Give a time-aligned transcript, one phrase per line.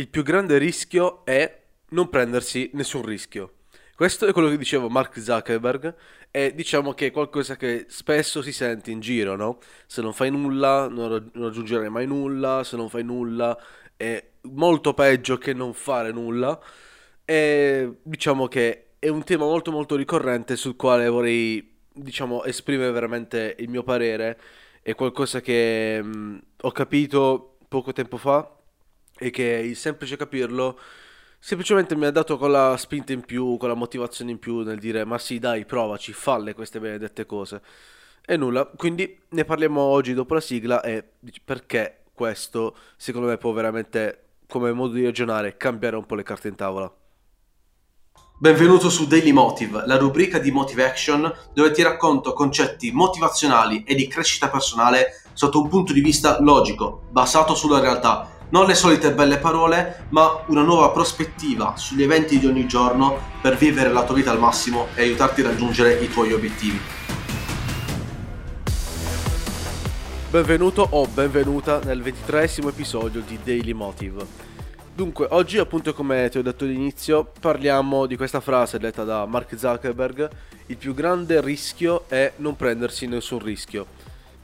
[0.00, 3.56] Il più grande rischio è non prendersi nessun rischio.
[3.94, 5.94] Questo è quello che diceva Mark Zuckerberg
[6.30, 9.58] e diciamo che è qualcosa che spesso si sente in giro, no?
[9.86, 13.54] Se non fai nulla non, raggiungerai mai nulla, se non fai nulla
[13.94, 16.58] è molto peggio che non fare nulla
[17.26, 23.54] e diciamo che è un tema molto molto ricorrente sul quale vorrei diciamo esprimere veramente
[23.58, 24.40] il mio parere,
[24.80, 28.54] è qualcosa che mh, ho capito poco tempo fa
[29.22, 30.78] e che il semplice capirlo
[31.38, 35.18] semplicemente mi ha dato quella spinta in più, quella motivazione in più nel dire ma
[35.18, 37.60] sì dai provaci, falle queste benedette cose.
[38.24, 41.04] E nulla, quindi ne parliamo oggi dopo la sigla e
[41.44, 46.48] perché questo secondo me può veramente come modo di ragionare cambiare un po' le carte
[46.48, 46.90] in tavola.
[48.38, 53.94] Benvenuto su Daily Motive, la rubrica di Motive Action dove ti racconto concetti motivazionali e
[53.94, 59.12] di crescita personale sotto un punto di vista logico, basato sulla realtà non le solite
[59.12, 64.16] belle parole, ma una nuova prospettiva sugli eventi di ogni giorno per vivere la tua
[64.16, 66.78] vita al massimo e aiutarti a raggiungere i tuoi obiettivi.
[70.30, 74.48] Benvenuto o benvenuta nel ventitresimo episodio di Daily Motive.
[74.94, 79.56] Dunque, oggi appunto come ti ho detto all'inizio, parliamo di questa frase detta da Mark
[79.56, 80.28] Zuckerberg,
[80.66, 83.86] il più grande rischio è non prendersi nessun rischio.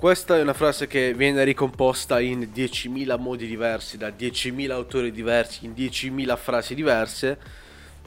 [0.00, 5.66] Questa è una frase che viene ricomposta in 10.000 modi diversi, da 10.000 autori diversi,
[5.66, 7.38] in 10.000 frasi diverse,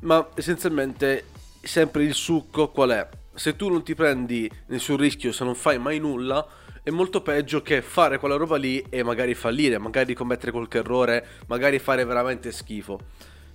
[0.00, 1.26] ma essenzialmente
[1.60, 3.06] sempre il succo qual è?
[3.34, 6.48] Se tu non ti prendi nessun rischio, se non fai mai nulla,
[6.82, 11.26] è molto peggio che fare quella roba lì e magari fallire, magari commettere qualche errore,
[11.48, 13.00] magari fare veramente schifo.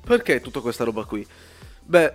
[0.06, 1.26] Perché tutta questa roba qui?
[1.86, 2.14] Beh,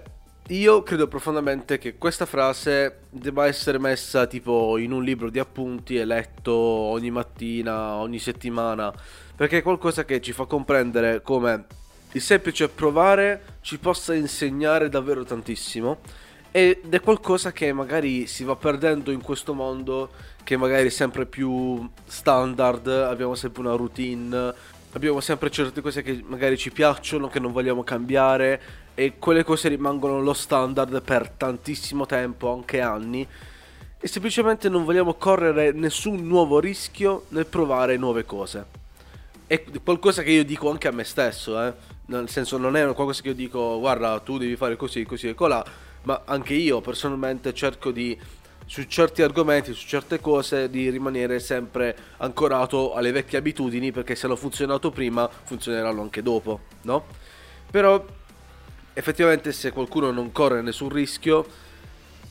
[0.48, 5.97] io credo profondamente che questa frase debba essere messa tipo in un libro di appunti
[5.97, 8.93] e letto ogni mattina, ogni settimana,
[9.37, 11.65] perché è qualcosa che ci fa comprendere come
[12.13, 16.01] il semplice provare ci possa insegnare davvero tantissimo
[16.51, 20.11] ed è qualcosa che magari si va perdendo in questo mondo
[20.42, 24.53] che magari è sempre più standard, abbiamo sempre una routine,
[24.92, 28.61] abbiamo sempre certe cose che magari ci piacciono, che non vogliamo cambiare
[28.95, 33.27] e quelle cose rimangono lo standard per tantissimo tempo, anche anni,
[33.98, 38.80] e semplicemente non vogliamo correre nessun nuovo rischio nel provare nuove cose.
[39.47, 41.73] È qualcosa che io dico anche a me stesso, eh?
[42.07, 45.35] nel senso non è qualcosa che io dico guarda tu devi fare così, così e
[45.35, 45.64] colà,
[46.03, 48.19] ma anche io personalmente cerco di
[48.67, 54.27] su certi argomenti, su certe cose, di rimanere sempre ancorato alle vecchie abitudini perché se
[54.27, 57.05] hanno funzionato prima funzioneranno anche dopo, no?
[57.70, 58.05] Però
[58.95, 61.47] effettivamente se qualcuno non corre nessun rischio,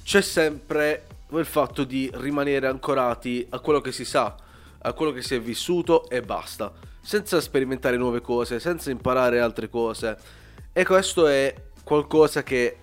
[0.03, 4.35] c'è sempre il fatto di rimanere ancorati a quello che si sa,
[4.79, 9.69] a quello che si è vissuto e basta, senza sperimentare nuove cose, senza imparare altre
[9.69, 10.17] cose.
[10.73, 12.77] E questo è qualcosa che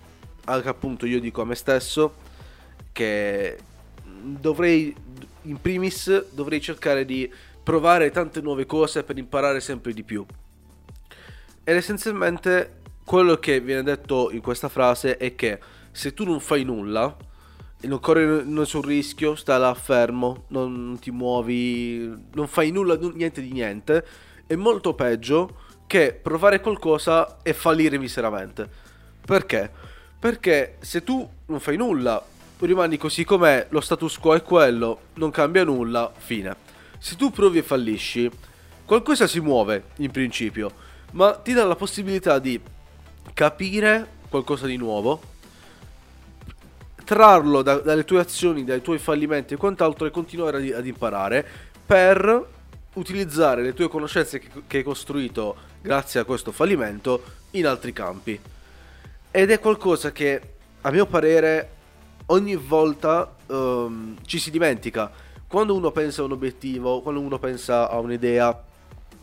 [0.44, 2.14] anche appunto io dico a me stesso
[2.92, 3.58] che
[4.04, 4.94] dovrei
[5.42, 7.30] in primis dovrei cercare di
[7.62, 10.24] provare tante nuove cose per imparare sempre di più.
[11.64, 12.77] Ed essenzialmente
[13.08, 15.58] quello che viene detto in questa frase è che
[15.92, 17.16] se tu non fai nulla
[17.80, 23.40] e non corri nessun rischio, stai là fermo, non ti muovi, non fai nulla, niente
[23.40, 24.04] di niente,
[24.46, 28.68] è molto peggio che provare qualcosa e fallire miseramente.
[29.24, 29.70] Perché?
[30.18, 32.22] Perché se tu non fai nulla,
[32.58, 36.54] rimani così com'è, lo status quo è quello, non cambia nulla, fine.
[36.98, 38.30] Se tu provi e fallisci,
[38.84, 40.72] qualcosa si muove in principio,
[41.12, 42.60] ma ti dà la possibilità di
[43.34, 45.20] capire qualcosa di nuovo,
[47.04, 51.46] trarlo da, dalle tue azioni, dai tuoi fallimenti e quant'altro e continuare ad, ad imparare
[51.86, 52.46] per
[52.94, 57.22] utilizzare le tue conoscenze che, che hai costruito grazie a questo fallimento
[57.52, 58.38] in altri campi.
[59.30, 60.40] Ed è qualcosa che,
[60.80, 61.70] a mio parere,
[62.26, 65.10] ogni volta um, ci si dimentica.
[65.46, 68.64] Quando uno pensa a un obiettivo, quando uno pensa a un'idea,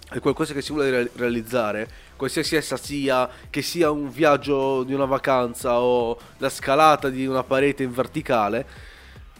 [0.09, 5.05] è qualcosa che si vuole realizzare, qualsiasi essa sia, che sia un viaggio di una
[5.05, 8.65] vacanza o la scalata di una parete in verticale,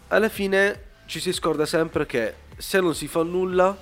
[0.08, 3.76] alla fine ci si scorda sempre che se non si fa nulla,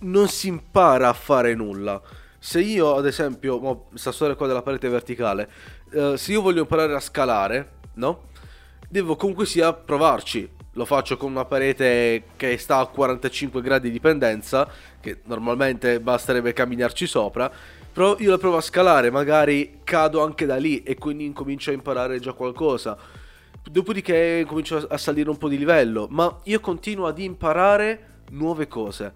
[0.00, 2.00] non si impara a fare nulla.
[2.38, 5.48] Se io, ad esempio, questa storia qua della parete verticale,
[5.92, 8.28] uh, se io voglio imparare a scalare, no?
[8.88, 13.98] Devo comunque sia provarci lo faccio con una parete che sta a 45 gradi di
[13.98, 14.68] pendenza,
[15.00, 17.50] che normalmente basterebbe camminarci sopra,
[17.92, 21.74] però io la provo a scalare, magari cado anche da lì e quindi incomincio a
[21.74, 22.96] imparare già qualcosa.
[23.62, 29.12] Dopodiché comincio a salire un po' di livello, ma io continuo ad imparare nuove cose.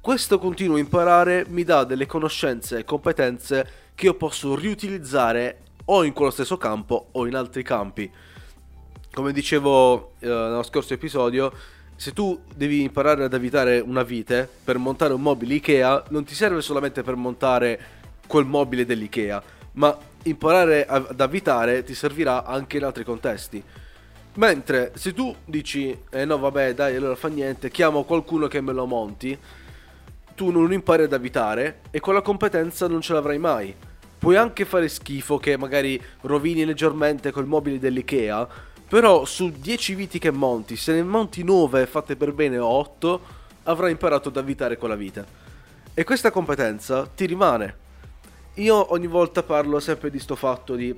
[0.00, 6.12] questo continuo imparare mi dà delle conoscenze e competenze che io posso riutilizzare o in
[6.12, 8.10] quello stesso campo o in altri campi.
[9.14, 11.52] Come dicevo eh, nello scorso episodio,
[11.96, 16.34] se tu devi imparare ad avvitare una vite per montare un mobile Ikea, non ti
[16.34, 17.80] serve solamente per montare
[18.26, 19.42] quel mobile dell'Ikea,
[19.72, 23.62] ma imparare ad avvitare ti servirà anche in altri contesti.
[24.36, 28.72] Mentre se tu dici, eh no vabbè dai allora fa niente, chiamo qualcuno che me
[28.72, 29.38] lo monti,
[30.34, 33.74] tu non impari ad avvitare e quella competenza non ce l'avrai mai.
[34.18, 40.18] Puoi anche fare schifo che magari rovini leggermente col mobile dell'Ikea, però su 10 viti
[40.18, 43.20] che monti, se ne monti 9 fatte per bene o 8,
[43.62, 45.24] avrai imparato ad avvitare quella vite.
[45.94, 47.76] E questa competenza ti rimane.
[48.56, 50.94] Io ogni volta parlo sempre di sto fatto di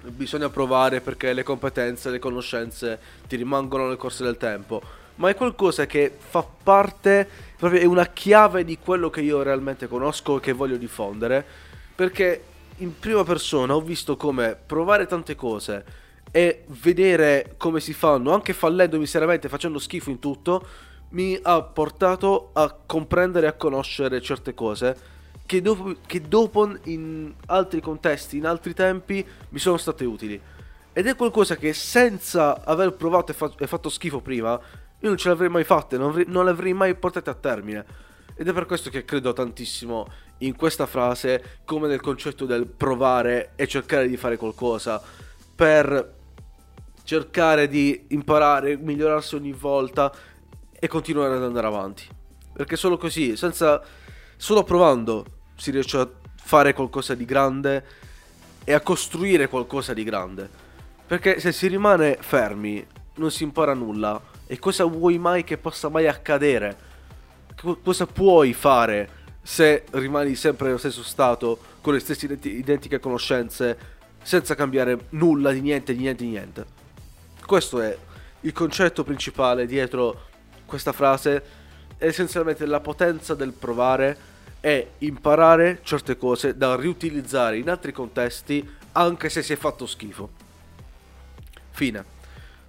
[0.00, 2.98] bisogna provare perché le competenze, le conoscenze
[3.28, 4.82] ti rimangono nel corso del tempo,
[5.14, 9.86] ma è qualcosa che fa parte, proprio è una chiave di quello che io realmente
[9.86, 11.46] conosco e che voglio diffondere,
[11.94, 12.42] perché
[12.78, 18.52] in prima persona ho visto come provare tante cose e vedere come si fanno, anche
[18.52, 20.66] fallendo miseramente, facendo schifo in tutto,
[21.10, 25.10] mi ha portato a comprendere e a conoscere certe cose
[25.44, 30.40] che dopo, che dopo in altri contesti, in altri tempi, mi sono state utili.
[30.94, 35.16] Ed è qualcosa che senza aver provato e, fa- e fatto schifo prima, io non
[35.16, 37.84] ce l'avrei mai fatta, non, avrei, non l'avrei mai portate a termine.
[38.34, 40.08] Ed è per questo che credo tantissimo
[40.38, 45.02] in questa frase, come nel concetto del provare e cercare di fare qualcosa
[45.54, 46.14] per
[47.04, 50.12] cercare di imparare, migliorarsi ogni volta
[50.72, 52.06] e continuare ad andare avanti.
[52.52, 53.82] Perché solo così, senza
[54.36, 55.24] solo provando
[55.56, 57.84] si riesce a fare qualcosa di grande
[58.64, 60.48] e a costruire qualcosa di grande.
[61.06, 62.84] Perché se si rimane fermi
[63.16, 64.20] non si impara nulla.
[64.46, 66.90] E cosa vuoi mai che possa mai accadere?
[67.82, 74.54] cosa puoi fare se rimani sempre nello stesso stato, con le stesse identiche conoscenze, senza
[74.54, 76.66] cambiare nulla di niente, di niente, di niente?
[77.44, 77.96] Questo è
[78.40, 80.28] il concetto principale dietro
[80.64, 81.60] questa frase.
[81.96, 84.30] È essenzialmente la potenza del provare
[84.60, 90.30] è imparare certe cose da riutilizzare in altri contesti anche se si è fatto schifo.
[91.70, 92.04] Fine.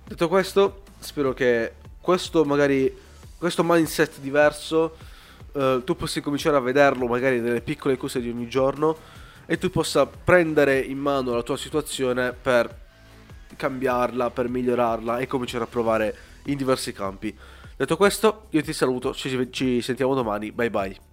[0.05, 2.91] Detto questo, spero che questo magari
[3.37, 4.97] questo mindset diverso
[5.51, 8.97] uh, tu possa cominciare a vederlo magari nelle piccole cose di ogni giorno
[9.45, 12.81] e tu possa prendere in mano la tua situazione per
[13.55, 17.35] cambiarla, per migliorarla e cominciare a provare in diversi campi.
[17.75, 21.12] Detto questo, io ti saluto, ci, ci sentiamo domani, bye bye.